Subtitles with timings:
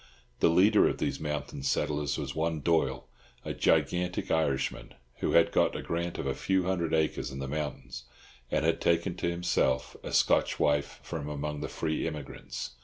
[0.39, 3.07] The leader of these mountain settlers was one Doyle,
[3.45, 7.47] a gigantic Irishman, who had got a grant of a few hundred acres in the
[7.47, 8.05] mountains,
[8.49, 12.71] and had taken to himself a Scotch wife from among the free immigrants.